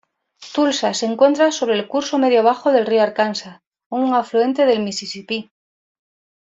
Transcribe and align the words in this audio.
Tulsa 0.55 0.95
se 0.95 1.05
encuentra 1.05 1.51
sobre 1.51 1.75
el 1.77 1.87
curso 1.87 2.17
medio-bajo 2.17 2.71
del 2.71 2.87
río 2.87 3.03
Arkansas, 3.03 3.61
un 3.89 4.15
afluente 4.15 4.65
del 4.65 4.81
Misisipi. 4.81 5.51